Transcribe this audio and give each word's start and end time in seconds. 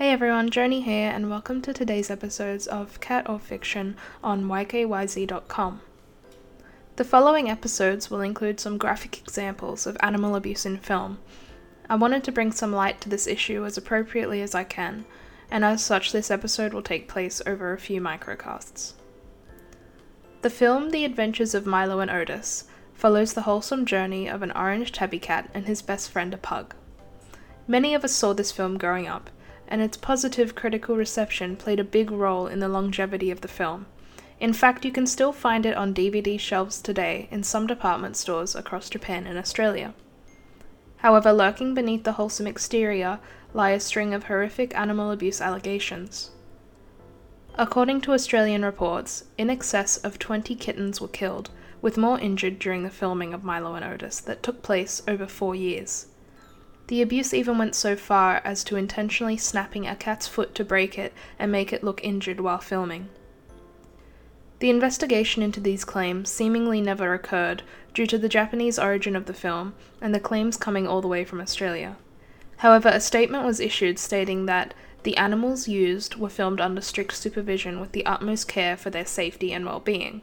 everyone, 0.00 0.50
Joni 0.50 0.82
here, 0.82 1.10
and 1.10 1.30
welcome 1.30 1.62
to 1.62 1.72
today's 1.72 2.10
episodes 2.10 2.66
of 2.66 3.00
Cat 3.00 3.28
or 3.28 3.38
Fiction 3.38 3.96
on 4.22 4.44
ykyz.com. 4.44 5.80
The 6.96 7.04
following 7.04 7.48
episodes 7.48 8.10
will 8.10 8.20
include 8.20 8.60
some 8.60 8.76
graphic 8.76 9.20
examples 9.20 9.86
of 9.86 9.96
animal 10.00 10.36
abuse 10.36 10.66
in 10.66 10.78
film. 10.78 11.18
I 11.88 11.96
wanted 11.96 12.22
to 12.24 12.32
bring 12.32 12.52
some 12.52 12.72
light 12.72 13.00
to 13.00 13.08
this 13.08 13.26
issue 13.26 13.64
as 13.64 13.76
appropriately 13.76 14.42
as 14.42 14.54
I 14.54 14.64
can, 14.64 15.04
and 15.50 15.64
as 15.64 15.82
such, 15.82 16.12
this 16.12 16.30
episode 16.30 16.74
will 16.74 16.82
take 16.82 17.08
place 17.08 17.40
over 17.46 17.72
a 17.72 17.78
few 17.78 18.00
microcasts. 18.00 18.92
The 20.42 20.50
film 20.50 20.90
The 20.90 21.04
Adventures 21.04 21.54
of 21.54 21.66
Milo 21.66 22.00
and 22.00 22.10
Otis 22.10 22.64
follows 22.92 23.32
the 23.32 23.42
wholesome 23.42 23.86
journey 23.86 24.28
of 24.28 24.42
an 24.42 24.52
orange 24.52 24.92
tabby 24.92 25.18
cat 25.18 25.50
and 25.54 25.66
his 25.66 25.82
best 25.82 26.10
friend, 26.10 26.34
a 26.34 26.36
pug. 26.36 26.74
Many 27.66 27.94
of 27.94 28.04
us 28.04 28.12
saw 28.12 28.34
this 28.34 28.52
film 28.52 28.76
growing 28.76 29.08
up, 29.08 29.30
and 29.68 29.80
its 29.80 29.96
positive 29.96 30.54
critical 30.54 30.96
reception 30.96 31.56
played 31.56 31.80
a 31.80 31.84
big 31.84 32.10
role 32.10 32.46
in 32.46 32.60
the 32.60 32.68
longevity 32.68 33.30
of 33.30 33.40
the 33.40 33.48
film. 33.48 33.86
In 34.40 34.52
fact, 34.52 34.84
you 34.84 34.92
can 34.92 35.06
still 35.06 35.32
find 35.32 35.64
it 35.64 35.76
on 35.76 35.94
DVD 35.94 36.38
shelves 36.38 36.82
today 36.82 37.28
in 37.30 37.42
some 37.42 37.66
department 37.66 38.16
stores 38.16 38.54
across 38.54 38.90
Japan 38.90 39.26
and 39.26 39.38
Australia. 39.38 39.94
However, 40.98 41.32
lurking 41.32 41.74
beneath 41.74 42.04
the 42.04 42.12
wholesome 42.12 42.46
exterior 42.46 43.20
lie 43.52 43.70
a 43.70 43.80
string 43.80 44.12
of 44.12 44.24
horrific 44.24 44.76
animal 44.76 45.10
abuse 45.10 45.40
allegations. 45.40 46.30
According 47.56 48.00
to 48.02 48.12
Australian 48.12 48.64
reports, 48.64 49.24
in 49.38 49.48
excess 49.48 49.96
of 49.98 50.18
20 50.18 50.56
kittens 50.56 51.00
were 51.00 51.08
killed, 51.08 51.50
with 51.80 51.96
more 51.96 52.18
injured 52.18 52.58
during 52.58 52.82
the 52.82 52.90
filming 52.90 53.32
of 53.32 53.44
Milo 53.44 53.74
and 53.74 53.84
Otis 53.84 54.18
that 54.20 54.42
took 54.42 54.62
place 54.62 55.02
over 55.06 55.26
four 55.26 55.54
years. 55.54 56.06
The 56.88 57.00
abuse 57.00 57.32
even 57.32 57.56
went 57.56 57.74
so 57.74 57.96
far 57.96 58.42
as 58.44 58.62
to 58.64 58.76
intentionally 58.76 59.36
snapping 59.36 59.86
a 59.86 59.96
cat's 59.96 60.28
foot 60.28 60.54
to 60.56 60.64
break 60.64 60.98
it 60.98 61.12
and 61.38 61.50
make 61.50 61.72
it 61.72 61.82
look 61.82 62.02
injured 62.04 62.40
while 62.40 62.58
filming. 62.58 63.08
The 64.58 64.70
investigation 64.70 65.42
into 65.42 65.60
these 65.60 65.84
claims 65.84 66.30
seemingly 66.30 66.80
never 66.80 67.14
occurred 67.14 67.62
due 67.92 68.06
to 68.06 68.18
the 68.18 68.28
Japanese 68.28 68.78
origin 68.78 69.16
of 69.16 69.26
the 69.26 69.34
film 69.34 69.74
and 70.00 70.14
the 70.14 70.20
claims 70.20 70.56
coming 70.56 70.86
all 70.86 71.00
the 71.00 71.08
way 71.08 71.24
from 71.24 71.40
Australia. 71.40 71.96
However, 72.58 72.88
a 72.88 73.00
statement 73.00 73.44
was 73.44 73.60
issued 73.60 73.98
stating 73.98 74.46
that 74.46 74.74
the 75.02 75.16
animals 75.16 75.68
used 75.68 76.16
were 76.16 76.30
filmed 76.30 76.60
under 76.60 76.80
strict 76.80 77.14
supervision 77.14 77.80
with 77.80 77.92
the 77.92 78.06
utmost 78.06 78.48
care 78.48 78.76
for 78.76 78.90
their 78.90 79.04
safety 79.04 79.52
and 79.52 79.66
well 79.66 79.80
being. 79.80 80.22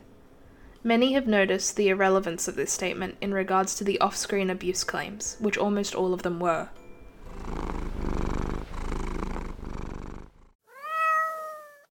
Many 0.84 1.14
have 1.14 1.28
noticed 1.28 1.76
the 1.76 1.90
irrelevance 1.90 2.48
of 2.48 2.56
this 2.56 2.72
statement 2.72 3.16
in 3.22 3.34
regards 3.34 3.76
to 3.76 3.84
the 3.84 4.00
off 4.00 4.16
screen 4.16 4.50
abuse 4.50 4.84
claims, 4.84 5.38
which 5.40 5.58
almost 5.58 5.94
all 5.94 6.14
of 6.14 6.24
them 6.24 6.40
were. 6.40 6.70